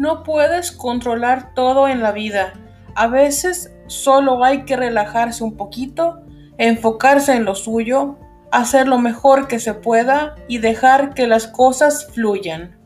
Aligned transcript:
No 0.00 0.22
puedes 0.22 0.72
controlar 0.72 1.52
todo 1.52 1.86
en 1.86 2.00
la 2.00 2.10
vida. 2.10 2.54
A 2.94 3.06
veces 3.06 3.70
solo 3.86 4.42
hay 4.42 4.64
que 4.64 4.74
relajarse 4.74 5.44
un 5.44 5.58
poquito, 5.58 6.22
enfocarse 6.56 7.34
en 7.34 7.44
lo 7.44 7.54
suyo, 7.54 8.16
hacer 8.50 8.88
lo 8.88 8.98
mejor 8.98 9.46
que 9.46 9.58
se 9.58 9.74
pueda 9.74 10.36
y 10.48 10.56
dejar 10.56 11.12
que 11.12 11.26
las 11.26 11.48
cosas 11.48 12.10
fluyan. 12.14 12.78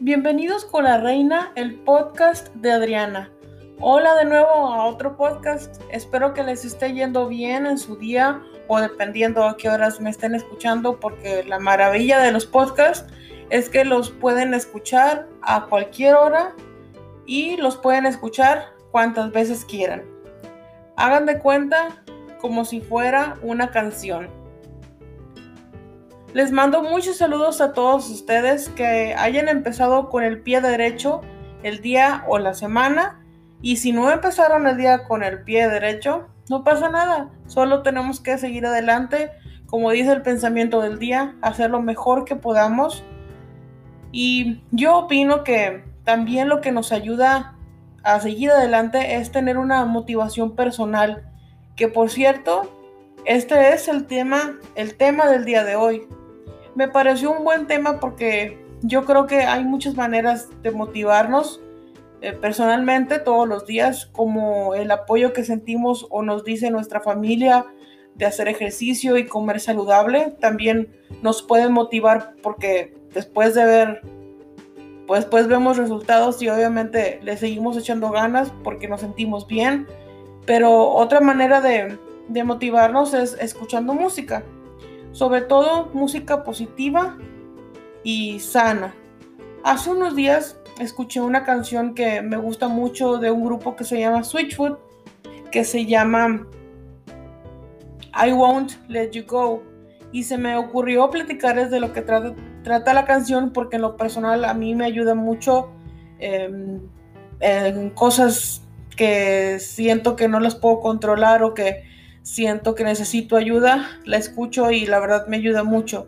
Bienvenidos 0.00 0.64
con 0.64 0.84
la 0.84 0.96
reina, 0.96 1.52
el 1.56 1.74
podcast 1.74 2.48
de 2.54 2.72
Adriana. 2.72 3.30
Hola 3.84 4.14
de 4.14 4.26
nuevo 4.26 4.48
a 4.48 4.84
otro 4.84 5.16
podcast. 5.16 5.82
Espero 5.90 6.34
que 6.34 6.44
les 6.44 6.64
esté 6.64 6.92
yendo 6.92 7.26
bien 7.26 7.66
en 7.66 7.78
su 7.78 7.96
día 7.96 8.40
o 8.68 8.78
dependiendo 8.78 9.42
a 9.42 9.56
qué 9.56 9.68
horas 9.68 10.00
me 10.00 10.08
estén 10.08 10.36
escuchando, 10.36 11.00
porque 11.00 11.42
la 11.42 11.58
maravilla 11.58 12.20
de 12.20 12.30
los 12.30 12.46
podcasts 12.46 13.12
es 13.50 13.68
que 13.68 13.84
los 13.84 14.10
pueden 14.12 14.54
escuchar 14.54 15.26
a 15.42 15.66
cualquier 15.66 16.14
hora 16.14 16.54
y 17.26 17.56
los 17.56 17.76
pueden 17.76 18.06
escuchar 18.06 18.66
cuantas 18.92 19.32
veces 19.32 19.64
quieran. 19.64 20.04
Hagan 20.96 21.26
de 21.26 21.40
cuenta 21.40 22.04
como 22.40 22.64
si 22.64 22.80
fuera 22.80 23.36
una 23.42 23.72
canción. 23.72 24.30
Les 26.34 26.52
mando 26.52 26.84
muchos 26.84 27.16
saludos 27.16 27.60
a 27.60 27.72
todos 27.72 28.08
ustedes 28.10 28.68
que 28.68 29.16
hayan 29.18 29.48
empezado 29.48 30.08
con 30.08 30.22
el 30.22 30.40
pie 30.40 30.60
derecho 30.60 31.20
el 31.64 31.80
día 31.82 32.22
o 32.28 32.38
la 32.38 32.54
semana. 32.54 33.18
Y 33.62 33.76
si 33.76 33.92
no 33.92 34.10
empezaron 34.10 34.66
el 34.66 34.76
día 34.76 35.04
con 35.04 35.22
el 35.22 35.42
pie 35.42 35.68
derecho, 35.68 36.28
no 36.50 36.64
pasa 36.64 36.90
nada. 36.90 37.30
Solo 37.46 37.82
tenemos 37.82 38.20
que 38.20 38.36
seguir 38.36 38.66
adelante, 38.66 39.30
como 39.66 39.90
dice 39.90 40.12
el 40.12 40.22
pensamiento 40.22 40.80
del 40.80 40.98
día, 40.98 41.36
hacer 41.40 41.70
lo 41.70 41.80
mejor 41.80 42.24
que 42.24 42.36
podamos. 42.36 43.04
Y 44.10 44.60
yo 44.72 44.96
opino 44.96 45.44
que 45.44 45.84
también 46.04 46.48
lo 46.48 46.60
que 46.60 46.72
nos 46.72 46.92
ayuda 46.92 47.56
a 48.02 48.20
seguir 48.20 48.50
adelante 48.50 49.14
es 49.14 49.30
tener 49.30 49.56
una 49.56 49.84
motivación 49.84 50.56
personal. 50.56 51.30
Que 51.76 51.88
por 51.88 52.10
cierto, 52.10 52.70
este 53.24 53.72
es 53.72 53.88
el 53.88 54.06
tema, 54.06 54.58
el 54.74 54.96
tema 54.96 55.26
del 55.30 55.44
día 55.44 55.64
de 55.64 55.76
hoy 55.76 56.06
me 56.74 56.88
pareció 56.88 57.30
un 57.30 57.44
buen 57.44 57.66
tema 57.66 58.00
porque 58.00 58.58
yo 58.82 59.04
creo 59.04 59.26
que 59.26 59.42
hay 59.42 59.64
muchas 59.64 59.94
maneras 59.94 60.48
de 60.62 60.70
motivarnos 60.70 61.60
eh, 62.22 62.32
personalmente 62.32 63.18
todos 63.18 63.46
los 63.46 63.66
días, 63.66 64.06
como 64.06 64.74
el 64.74 64.90
apoyo 64.90 65.32
que 65.32 65.44
sentimos 65.44 66.06
o 66.10 66.22
nos 66.22 66.44
dice 66.44 66.70
nuestra 66.70 67.00
familia 67.00 67.66
de 68.14 68.26
hacer 68.26 68.48
ejercicio 68.48 69.16
y 69.18 69.26
comer 69.26 69.60
saludable, 69.60 70.34
también 70.40 70.90
nos 71.22 71.42
puede 71.42 71.68
motivar 71.68 72.34
porque 72.42 72.94
después 73.12 73.54
de 73.54 73.64
ver, 73.64 74.02
pues, 75.06 75.24
pues 75.26 75.48
vemos 75.48 75.76
resultados 75.76 76.40
y 76.42 76.48
obviamente 76.48 77.20
le 77.22 77.36
seguimos 77.36 77.76
echando 77.76 78.10
ganas 78.10 78.52
porque 78.64 78.88
nos 78.88 79.00
sentimos 79.00 79.46
bien, 79.46 79.86
pero 80.46 80.88
otra 80.88 81.20
manera 81.20 81.60
de, 81.60 81.98
de 82.28 82.44
motivarnos 82.44 83.12
es 83.12 83.36
escuchando 83.40 83.92
música 83.92 84.42
sobre 85.12 85.42
todo 85.42 85.90
música 85.92 86.42
positiva 86.42 87.16
y 88.02 88.40
sana. 88.40 88.94
Hace 89.62 89.90
unos 89.90 90.16
días 90.16 90.58
escuché 90.78 91.20
una 91.20 91.44
canción 91.44 91.94
que 91.94 92.22
me 92.22 92.36
gusta 92.36 92.68
mucho 92.68 93.18
de 93.18 93.30
un 93.30 93.44
grupo 93.44 93.76
que 93.76 93.84
se 93.84 93.98
llama 93.98 94.24
Switchfoot, 94.24 94.78
que 95.50 95.64
se 95.64 95.86
llama 95.86 96.46
I 98.14 98.32
Won't 98.32 98.72
Let 98.88 99.10
You 99.10 99.24
Go. 99.26 99.62
Y 100.12 100.24
se 100.24 100.36
me 100.36 100.56
ocurrió 100.56 101.08
platicarles 101.10 101.70
de 101.70 101.80
lo 101.80 101.92
que 101.92 102.02
trata, 102.02 102.94
la 102.94 103.04
canción 103.04 103.52
porque 103.52 103.76
en 103.76 103.82
lo 103.82 103.96
personal 103.96 104.44
a 104.44 104.52
mí 104.52 104.74
me 104.74 104.84
ayuda 104.84 105.14
mucho 105.14 105.70
em, 106.18 106.80
en 107.40 107.90
cosas 107.90 108.62
que 108.96 109.58
siento 109.58 110.16
que 110.16 110.28
no 110.28 110.38
las 110.38 110.54
puedo 110.54 110.80
controlar 110.80 111.42
o 111.42 111.54
que 111.54 111.84
siento 112.22 112.74
que 112.74 112.84
necesito 112.84 113.36
ayuda, 113.36 113.88
la 114.04 114.18
escucho 114.18 114.70
y 114.70 114.86
la 114.86 115.00
verdad 115.00 115.26
me 115.28 115.38
ayuda 115.38 115.64
mucho. 115.64 116.06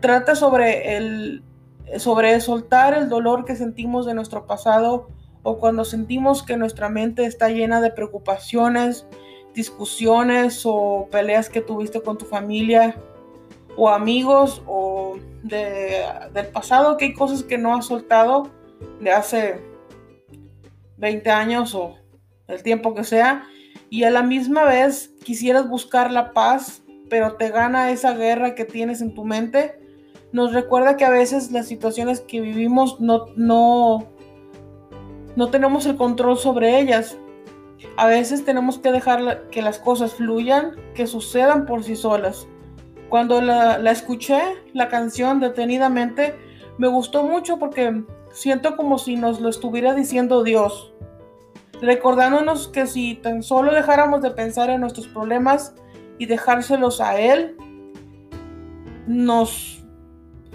Trata 0.00 0.34
sobre 0.34 0.96
el 0.96 1.42
sobre 1.98 2.40
soltar 2.40 2.94
el 2.94 3.08
dolor 3.08 3.44
que 3.44 3.56
sentimos 3.56 4.06
de 4.06 4.14
nuestro 4.14 4.46
pasado 4.46 5.08
o 5.42 5.58
cuando 5.58 5.84
sentimos 5.84 6.42
que 6.42 6.56
nuestra 6.56 6.88
mente 6.88 7.26
está 7.26 7.48
llena 7.48 7.80
de 7.80 7.90
preocupaciones, 7.90 9.06
discusiones 9.54 10.62
o 10.64 11.08
peleas 11.10 11.48
que 11.48 11.60
tuviste 11.60 12.00
con 12.00 12.18
tu 12.18 12.24
familia 12.24 12.96
o 13.76 13.88
amigos 13.88 14.62
o 14.66 15.18
del 15.42 16.46
pasado, 16.52 16.96
que 16.96 17.06
hay 17.06 17.14
cosas 17.14 17.42
que 17.42 17.58
no 17.58 17.74
has 17.76 17.86
soltado 17.86 18.50
de 19.00 19.12
hace 19.12 19.60
20 20.96 21.30
años 21.30 21.74
o 21.74 21.96
el 22.48 22.62
tiempo 22.62 22.94
que 22.94 23.04
sea 23.04 23.46
y 23.90 24.04
a 24.04 24.10
la 24.10 24.22
misma 24.22 24.64
vez 24.64 25.14
quisieras 25.22 25.68
buscar 25.68 26.10
la 26.10 26.32
paz, 26.32 26.82
pero 27.08 27.36
te 27.36 27.50
gana 27.50 27.90
esa 27.90 28.14
guerra 28.14 28.54
que 28.54 28.64
tienes 28.64 29.00
en 29.00 29.14
tu 29.14 29.24
mente, 29.24 29.78
nos 30.34 30.52
recuerda 30.52 30.96
que 30.96 31.04
a 31.04 31.10
veces 31.10 31.52
las 31.52 31.68
situaciones 31.68 32.20
que 32.20 32.40
vivimos 32.40 33.00
no, 33.00 33.26
no, 33.36 34.04
no 35.36 35.50
tenemos 35.50 35.86
el 35.86 35.94
control 35.94 36.36
sobre 36.36 36.80
ellas. 36.80 37.16
A 37.96 38.08
veces 38.08 38.44
tenemos 38.44 38.78
que 38.80 38.90
dejar 38.90 39.48
que 39.52 39.62
las 39.62 39.78
cosas 39.78 40.14
fluyan, 40.14 40.72
que 40.92 41.06
sucedan 41.06 41.66
por 41.66 41.84
sí 41.84 41.94
solas. 41.94 42.48
Cuando 43.08 43.40
la, 43.40 43.78
escuché, 43.92 44.40
la 44.72 44.88
canción 44.88 45.38
detenidamente, 45.38 46.34
me 46.78 46.88
gustó 46.88 47.22
mucho 47.22 47.60
porque 47.60 48.02
siento 48.32 48.76
como 48.76 48.98
si 48.98 49.14
nos 49.14 49.40
lo 49.40 49.48
estuviera 49.48 49.94
diciendo 49.94 50.42
Dios 50.42 50.92
recordándonos 51.80 52.66
que 52.66 52.88
si 52.88 53.14
tan 53.14 53.44
solo 53.44 53.72
dejáramos 53.72 54.20
de 54.22 54.32
pensar 54.32 54.70
en 54.70 54.80
nuestros 54.80 55.06
problemas 55.06 55.74
y 56.18 56.26
dejárselos 56.26 57.00
a 57.00 57.20
Él, 57.20 57.56
nos, 59.06 59.83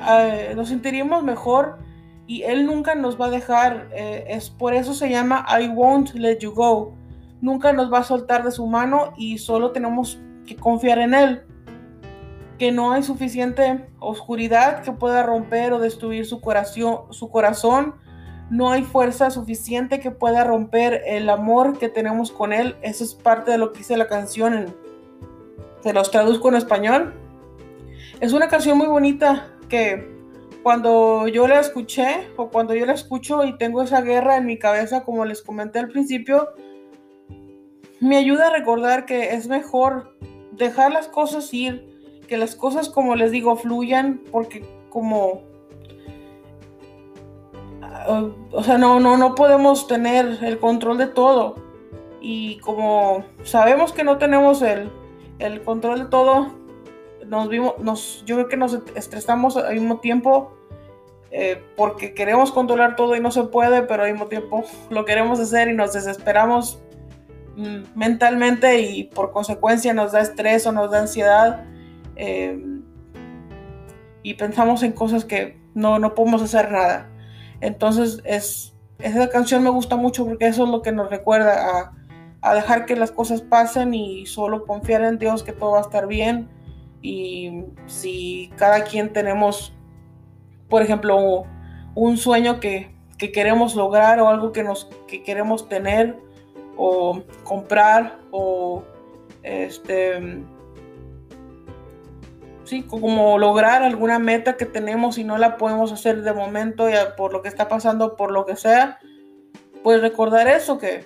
eh, 0.07 0.53
nos 0.55 0.69
sentiríamos 0.69 1.23
mejor 1.23 1.79
y 2.27 2.43
Él 2.43 2.65
nunca 2.65 2.95
nos 2.95 3.19
va 3.19 3.27
a 3.27 3.29
dejar. 3.29 3.89
Eh, 3.91 4.25
es 4.29 4.49
por 4.49 4.73
eso 4.73 4.93
se 4.93 5.09
llama 5.09 5.45
I 5.49 5.67
won't 5.67 6.13
let 6.13 6.39
you 6.39 6.51
go. 6.51 6.95
Nunca 7.41 7.73
nos 7.73 7.91
va 7.91 7.99
a 7.99 8.03
soltar 8.03 8.43
de 8.43 8.51
su 8.51 8.67
mano 8.67 9.13
y 9.17 9.37
solo 9.37 9.71
tenemos 9.71 10.19
que 10.45 10.55
confiar 10.55 10.99
en 10.99 11.13
Él. 11.13 11.41
Que 12.57 12.71
no 12.71 12.91
hay 12.91 13.03
suficiente 13.03 13.87
oscuridad 13.99 14.83
que 14.83 14.91
pueda 14.91 15.23
romper 15.23 15.73
o 15.73 15.79
destruir 15.79 16.25
su 16.25 16.41
corazón, 16.41 17.11
su 17.11 17.29
corazón 17.29 17.95
no 18.49 18.71
hay 18.71 18.83
fuerza 18.83 19.29
suficiente 19.29 19.99
que 19.99 20.11
pueda 20.11 20.43
romper 20.43 21.03
el 21.05 21.29
amor 21.29 21.77
que 21.77 21.87
tenemos 21.87 22.31
con 22.31 22.51
Él. 22.51 22.75
Eso 22.81 23.03
es 23.03 23.13
parte 23.13 23.51
de 23.51 23.57
lo 23.57 23.71
que 23.71 23.79
dice 23.79 23.95
la 23.95 24.07
canción. 24.07 24.75
se 25.81 25.93
los 25.93 26.11
traduzco 26.11 26.49
en 26.49 26.55
español. 26.55 27.13
Es 28.19 28.33
una 28.33 28.49
canción 28.49 28.77
muy 28.77 28.87
bonita 28.87 29.47
que 29.69 30.19
cuando 30.63 31.27
yo 31.27 31.47
la 31.47 31.59
escuché 31.59 32.27
o 32.35 32.49
cuando 32.49 32.73
yo 32.75 32.85
la 32.85 32.93
escucho 32.93 33.45
y 33.45 33.57
tengo 33.57 33.81
esa 33.81 34.01
guerra 34.01 34.35
en 34.37 34.45
mi 34.45 34.59
cabeza, 34.59 35.05
como 35.05 35.23
les 35.23 35.41
comenté 35.41 35.79
al 35.79 35.87
principio, 35.87 36.49
me 38.01 38.17
ayuda 38.17 38.47
a 38.47 38.53
recordar 38.53 39.05
que 39.05 39.33
es 39.33 39.47
mejor 39.47 40.17
dejar 40.51 40.91
las 40.91 41.07
cosas 41.07 41.53
ir, 41.53 42.21
que 42.27 42.37
las 42.37 42.55
cosas, 42.55 42.89
como 42.89 43.15
les 43.15 43.31
digo, 43.31 43.55
fluyan, 43.55 44.21
porque 44.31 44.65
como 44.89 45.47
o 48.51 48.63
sea, 48.63 48.77
no, 48.77 48.99
no, 48.99 49.17
no 49.17 49.35
podemos 49.35 49.87
tener 49.87 50.43
el 50.43 50.59
control 50.59 50.97
de 50.97 51.07
todo. 51.07 51.55
Y 52.21 52.57
como 52.59 53.23
sabemos 53.43 53.93
que 53.93 54.03
no 54.03 54.17
tenemos 54.17 54.61
el, 54.61 54.91
control 55.63 55.99
de 55.99 56.05
todo, 56.05 56.53
nos 57.29 57.47
vimos, 57.49 57.75
nos, 57.79 58.23
yo 58.25 58.35
creo 58.35 58.47
que 58.47 58.57
nos 58.57 58.77
estresamos 58.95 59.55
al 59.55 59.73
mismo 59.75 59.99
tiempo 59.99 60.53
eh, 61.31 61.63
porque 61.77 62.13
queremos 62.13 62.51
controlar 62.51 62.95
todo 62.95 63.15
y 63.15 63.19
no 63.19 63.31
se 63.31 63.43
puede, 63.43 63.83
pero 63.83 64.03
al 64.03 64.11
mismo 64.11 64.27
tiempo 64.27 64.63
lo 64.89 65.05
queremos 65.05 65.39
hacer 65.39 65.69
y 65.69 65.73
nos 65.73 65.93
desesperamos 65.93 66.81
mm, 67.55 67.97
mentalmente 67.97 68.81
y 68.81 69.05
por 69.05 69.31
consecuencia 69.31 69.93
nos 69.93 70.11
da 70.11 70.21
estrés 70.21 70.65
o 70.65 70.71
nos 70.71 70.91
da 70.91 70.99
ansiedad 70.99 71.65
eh, 72.15 72.61
y 74.23 74.33
pensamos 74.33 74.83
en 74.83 74.91
cosas 74.91 75.23
que 75.23 75.57
no, 75.73 75.99
no 75.99 76.13
podemos 76.13 76.41
hacer 76.41 76.71
nada. 76.71 77.09
Entonces, 77.61 78.21
es, 78.25 78.73
esa 78.99 79.29
canción 79.29 79.63
me 79.63 79.69
gusta 79.69 79.95
mucho 79.95 80.25
porque 80.25 80.47
eso 80.47 80.65
es 80.65 80.69
lo 80.69 80.81
que 80.81 80.91
nos 80.91 81.09
recuerda 81.09 81.93
a, 82.41 82.55
dejar 82.55 82.85
que 82.85 82.95
las 82.95 83.11
cosas 83.11 83.41
pasen 83.41 83.93
y 83.93 84.25
solo 84.25 84.65
confiar 84.65 85.03
en 85.03 85.17
Dios 85.17 85.43
que 85.43 85.51
todo 85.51 85.71
va 85.71 85.79
a 85.79 85.81
estar 85.81 86.07
bien. 86.07 86.49
Y 87.01 87.63
si 87.87 88.51
cada 88.57 88.83
quien 88.83 89.13
tenemos, 89.13 89.73
por 90.67 90.81
ejemplo, 90.81 91.45
un 91.95 92.17
sueño 92.17 92.59
que, 92.59 92.97
queremos 93.17 93.75
lograr 93.75 94.21
o 94.21 94.29
algo 94.29 94.53
que, 94.53 94.63
nos, 94.63 94.89
que 95.07 95.23
queremos 95.23 95.67
tener 95.67 96.17
o 96.77 97.21
comprar 97.43 98.17
o 98.31 98.83
este, 99.43 100.41
sí, 102.63 102.83
como 102.83 103.37
lograr 103.37 103.83
alguna 103.83 104.19
meta 104.19 104.55
que 104.55 104.65
tenemos 104.65 105.17
y 105.17 105.23
no 105.23 105.37
la 105.37 105.57
podemos 105.57 105.91
hacer 105.91 106.21
de 106.21 106.33
momento 106.33 106.89
ya 106.89 107.15
por 107.15 107.33
lo 107.33 107.41
que 107.41 107.49
está 107.49 107.67
pasando, 107.67 108.15
por 108.15 108.31
lo 108.31 108.45
que 108.45 108.55
sea, 108.55 108.99
pues 109.83 110.01
recordar 110.01 110.47
eso 110.47 110.77
que, 110.77 111.03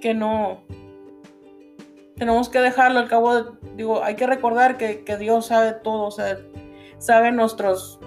que 0.00 0.14
no, 0.14 0.62
tenemos 2.20 2.50
que 2.50 2.60
dejarlo 2.60 2.98
al 2.98 3.08
cabo 3.08 3.34
de, 3.34 3.50
digo, 3.76 4.04
hay 4.04 4.14
que 4.14 4.26
recordar 4.26 4.76
que, 4.76 5.04
que 5.04 5.16
Dios 5.16 5.46
sabe 5.46 5.72
todo, 5.72 6.02
o 6.02 6.10
sea, 6.10 6.36
sabe 6.98 7.32
nuestros 7.32 7.98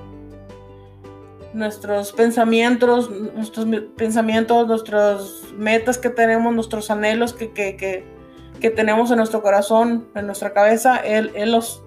nuestros 1.52 2.12
pensamientos, 2.12 3.10
nuestros 3.10 3.66
pensamientos, 3.98 4.68
nuestras 4.68 5.42
metas 5.58 5.98
que 5.98 6.12
tenemos, 6.12 6.54
nuestros 6.54 6.92
anhelos 6.92 7.34
que, 7.34 7.52
que, 7.54 8.70
tenemos 8.70 9.10
en 9.10 9.18
nuestro 9.18 9.42
corazón, 9.42 10.08
en 10.14 10.28
nuestra 10.28 10.54
cabeza, 10.54 10.98
Él, 10.98 11.32
él 11.34 11.52
los 11.52 11.84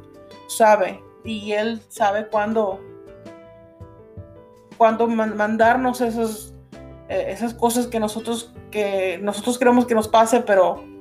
sabe 0.49 1.02
y 1.25 1.52
Él 1.52 1.81
sabe 1.88 2.26
cuándo, 2.26 2.81
cuándo 4.76 5.06
mandarnos 5.06 6.00
esos, 6.00 6.55
eh, 7.08 7.26
esas 7.29 7.55
cosas 7.55 7.87
que 7.87 8.00
nosotros, 8.00 8.52
que 8.72 9.19
nosotros 9.22 9.58
queremos 9.58 9.87
que 9.87 9.94
nos 9.94 10.08
pase, 10.08 10.40
pero 10.40 10.95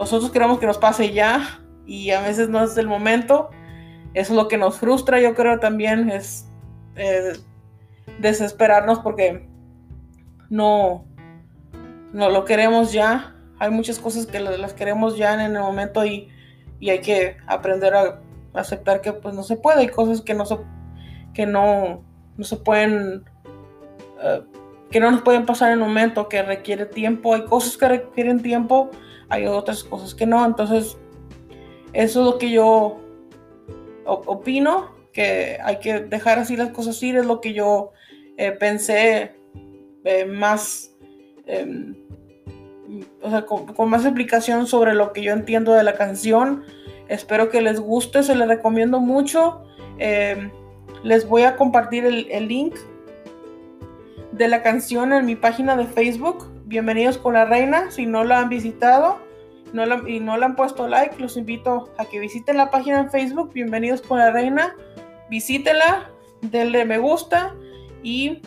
nosotros 0.00 0.32
queremos 0.32 0.58
que 0.58 0.66
nos 0.66 0.78
pase 0.78 1.12
ya 1.12 1.60
y 1.86 2.10
a 2.10 2.20
veces 2.20 2.48
no 2.48 2.64
es 2.64 2.76
el 2.76 2.88
momento. 2.88 3.50
Eso 4.14 4.32
es 4.32 4.36
lo 4.36 4.48
que 4.48 4.58
nos 4.58 4.78
frustra, 4.78 5.20
yo 5.20 5.34
creo 5.34 5.60
también, 5.60 6.10
es... 6.10 6.48
Eh, 6.96 7.34
desesperarnos 8.18 8.98
porque 9.00 9.48
no, 10.48 11.04
no 12.12 12.30
lo 12.30 12.44
queremos 12.44 12.92
ya. 12.92 13.36
Hay 13.58 13.70
muchas 13.70 13.98
cosas 13.98 14.26
que 14.26 14.40
las 14.40 14.74
queremos 14.74 15.16
ya 15.16 15.34
en 15.34 15.54
el 15.54 15.62
momento 15.62 16.04
y, 16.04 16.28
hay 16.82 17.00
que 17.00 17.36
aprender 17.46 17.94
a 17.94 18.20
aceptar 18.54 19.02
que 19.02 19.12
pues 19.12 19.34
no 19.34 19.42
se 19.42 19.56
puede. 19.56 19.80
Hay 19.80 19.88
cosas 19.88 20.22
que 20.22 20.32
no 20.32 20.46
se, 20.46 20.56
que 21.34 21.44
no, 21.44 22.02
no 22.36 22.44
se 22.44 22.56
pueden, 22.56 23.24
eh, 24.22 24.42
que 24.90 24.98
no 24.98 25.10
nos 25.10 25.20
pueden 25.20 25.44
pasar 25.44 25.68
en 25.68 25.74
el 25.74 25.84
momento, 25.84 26.28
que 26.28 26.42
requiere 26.42 26.86
tiempo. 26.86 27.34
Hay 27.34 27.44
cosas 27.44 27.76
que 27.76 27.88
requieren 27.88 28.40
tiempo, 28.40 28.90
hay 29.30 29.46
otras 29.46 29.82
cosas 29.82 30.14
que 30.14 30.26
no. 30.26 30.44
Entonces, 30.44 30.98
eso 31.92 32.20
es 32.20 32.26
lo 32.26 32.38
que 32.38 32.50
yo 32.50 33.00
opino, 34.04 34.90
que 35.12 35.58
hay 35.62 35.78
que 35.78 36.00
dejar 36.00 36.38
así 36.38 36.56
las 36.56 36.70
cosas 36.70 37.02
ir, 37.02 37.16
es 37.16 37.26
lo 37.26 37.40
que 37.40 37.52
yo 37.52 37.92
eh, 38.36 38.52
pensé 38.52 39.32
eh, 40.04 40.24
más, 40.24 40.94
em, 41.46 41.94
o 43.22 43.30
sea, 43.30 43.46
con, 43.46 43.90
más 43.90 44.04
explicación 44.04 44.66
sobre 44.66 44.94
lo 44.94 45.12
que 45.12 45.22
yo 45.22 45.32
entiendo 45.32 45.72
de 45.72 45.82
la 45.82 45.94
canción. 45.94 46.64
Espero 47.08 47.50
que 47.50 47.60
les 47.60 47.80
guste, 47.80 48.22
se 48.22 48.34
les 48.34 48.48
recomiendo 48.48 49.00
mucho. 49.00 49.62
Em, 49.98 50.50
les 51.02 51.28
voy 51.28 51.42
a 51.42 51.56
compartir 51.56 52.04
el, 52.04 52.48
link 52.48 52.76
de 54.32 54.48
la 54.48 54.62
canción 54.62 55.12
en 55.12 55.26
mi 55.26 55.36
página 55.36 55.76
de 55.76 55.86
Facebook. 55.86 56.50
Bienvenidos 56.70 57.18
con 57.18 57.34
la 57.34 57.46
reina. 57.46 57.90
Si 57.90 58.06
no 58.06 58.22
la 58.22 58.38
han 58.38 58.48
visitado 58.48 59.18
no 59.72 60.06
y 60.06 60.20
no 60.20 60.36
la 60.36 60.46
han 60.46 60.54
puesto 60.54 60.86
like, 60.86 61.20
los 61.20 61.36
invito 61.36 61.92
a 61.98 62.04
que 62.04 62.20
visiten 62.20 62.58
la 62.58 62.70
página 62.70 63.00
en 63.00 63.10
Facebook. 63.10 63.52
Bienvenidos 63.52 64.02
con 64.02 64.20
la 64.20 64.30
reina. 64.30 64.76
Visítela, 65.28 66.12
denle 66.42 66.84
me 66.84 66.98
gusta 66.98 67.56
y 68.04 68.40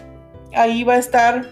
ahí 0.55 0.85
va 0.85 0.93
a 0.93 0.99
estar 0.99 1.49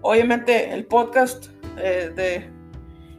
obviamente 0.00 0.72
el 0.72 0.84
podcast 0.84 1.46
eh, 1.76 2.10
de 2.16 2.50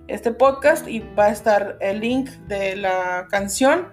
este 0.10 0.34
podcast 0.34 0.90
y 0.90 1.00
va 1.00 1.28
a 1.28 1.32
estar 1.32 1.78
el 1.80 2.02
link 2.02 2.30
de 2.50 2.76
la 2.76 3.26
canción 3.32 3.88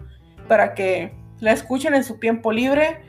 para 0.48 0.74
que 0.74 1.14
la 1.38 1.52
escuchen 1.52 1.94
en 1.94 2.02
su 2.02 2.18
tiempo 2.18 2.50
libre. 2.50 3.00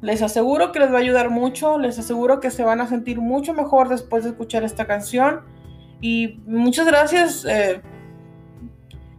Les 0.00 0.22
aseguro 0.22 0.70
que 0.70 0.78
les 0.78 0.92
va 0.92 0.96
a 0.96 1.00
ayudar 1.00 1.28
mucho, 1.30 1.78
les 1.78 1.98
aseguro 1.98 2.38
que 2.38 2.50
se 2.50 2.62
van 2.62 2.80
a 2.80 2.86
sentir 2.86 3.20
mucho 3.20 3.52
mejor 3.52 3.88
después 3.88 4.22
de 4.22 4.30
escuchar 4.30 4.62
esta 4.62 4.86
canción. 4.86 5.40
Y 6.00 6.40
muchas 6.46 6.86
gracias. 6.86 7.44
Eh, 7.44 7.82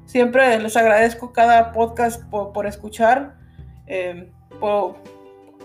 siempre 0.06 0.58
les 0.60 0.78
agradezco 0.78 1.34
cada 1.34 1.74
podcast 1.74 2.24
por, 2.30 2.66
escuchar. 2.66 3.36
Eh, 3.88 4.32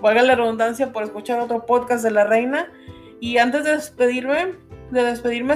valga 0.00 0.22
la 0.22 0.34
redundancia, 0.34 0.92
por 0.92 1.04
escuchar 1.04 1.38
otro 1.38 1.64
podcast 1.64 2.02
de 2.02 2.10
la 2.10 2.24
reina. 2.24 2.72
Y 3.20 3.38
antes 3.38 3.62
de 3.62 3.72
despedirme, 3.72 4.56
de 4.90 5.04
despedirme, 5.04 5.54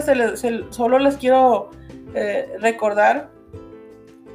solo 0.70 1.00
les 1.00 1.16
quiero 1.16 1.70
eh, 2.14 2.48
recordar 2.60 3.30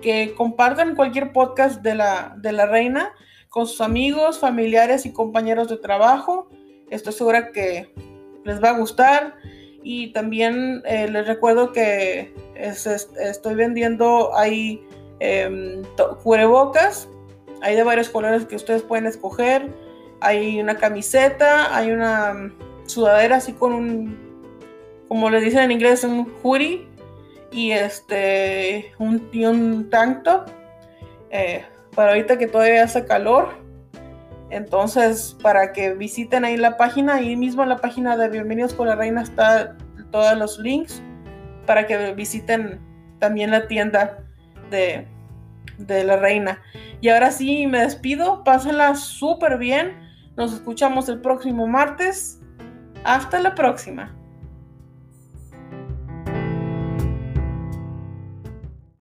que 0.01 0.35
compartan 0.35 0.95
cualquier 0.95 1.31
podcast 1.31 1.81
de 1.81 1.95
la, 1.95 2.35
de 2.37 2.51
la 2.51 2.65
reina 2.65 3.13
con 3.53 3.67
sus 3.67 3.81
amigos, 3.81 4.39
familiares 4.39 5.05
y 5.05 5.13
compañeros 5.13 5.69
de 5.69 5.77
trabajo. 5.77 6.49
Estoy 6.89 7.13
segura 7.13 7.51
que 7.51 7.93
les 8.43 8.63
va 8.63 8.69
a 8.69 8.77
gustar. 8.79 9.35
Y 9.83 10.11
también 10.13 10.81
eh, 10.85 11.07
les 11.07 11.27
recuerdo 11.27 11.71
que 11.71 12.33
estoy 12.55 13.55
vendiendo 13.55 14.35
ahí 14.35 14.81
eh, 15.19 15.81
cubrebocas. 16.23 17.07
Hay 17.61 17.75
de 17.75 17.83
varios 17.83 18.09
colores 18.09 18.45
que 18.45 18.55
ustedes 18.55 18.81
pueden 18.81 19.05
escoger 19.05 19.69
hay 20.23 20.61
una 20.61 20.77
camiseta, 20.77 21.75
hay 21.75 21.91
una 21.91 22.49
sudadera 22.85 23.37
así 23.37 23.51
con 23.51 23.73
un, 23.73 24.17
como 25.09 25.29
le 25.29 25.41
dicen 25.41 25.59
en 25.59 25.71
inglés, 25.71 26.05
un 26.05 26.33
hoodie 26.41 26.87
y 27.51 27.71
este, 27.71 28.93
un, 28.99 29.29
y 29.33 29.45
un 29.45 29.89
tank 29.89 30.23
top. 30.23 30.47
Eh, 31.29 31.65
para 31.95 32.09
ahorita 32.09 32.37
que 32.37 32.47
todavía 32.47 32.83
hace 32.83 33.05
calor. 33.05 33.61
Entonces, 34.49 35.35
para 35.41 35.73
que 35.73 35.93
visiten 35.93 36.45
ahí 36.45 36.57
la 36.57 36.77
página, 36.77 37.15
ahí 37.15 37.35
mismo 37.35 37.63
en 37.63 37.69
la 37.69 37.77
página 37.77 38.15
de 38.17 38.29
Bienvenidos 38.29 38.73
con 38.73 38.87
la 38.87 38.95
Reina 38.95 39.21
está 39.21 39.75
todos 40.11 40.37
los 40.37 40.59
links 40.59 41.01
para 41.65 41.87
que 41.87 42.13
visiten 42.13 42.79
también 43.19 43.49
la 43.49 43.67
tienda 43.67 44.19
de, 44.69 45.07
de 45.77 46.03
la 46.03 46.17
Reina. 46.17 46.61
Y 47.01 47.09
ahora 47.09 47.31
sí, 47.31 47.65
me 47.67 47.79
despido, 47.79 48.43
pásenla 48.43 48.95
súper 48.95 49.57
bien. 49.57 49.97
Nos 50.35 50.53
escuchamos 50.53 51.09
el 51.09 51.19
próximo 51.19 51.67
martes. 51.67 52.39
Hasta 53.03 53.39
la 53.39 53.55
próxima. 53.55 54.15